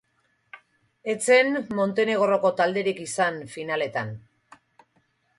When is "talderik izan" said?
2.61-3.37